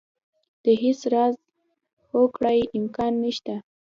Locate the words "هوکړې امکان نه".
2.11-3.31